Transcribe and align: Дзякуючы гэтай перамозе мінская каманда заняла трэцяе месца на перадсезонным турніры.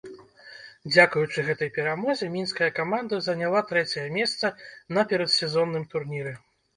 Дзякуючы 0.93 1.43
гэтай 1.49 1.67
перамозе 1.75 2.29
мінская 2.35 2.69
каманда 2.79 3.19
заняла 3.25 3.61
трэцяе 3.73 4.07
месца 4.17 4.51
на 4.97 5.05
перадсезонным 5.13 5.85
турніры. 5.93 6.33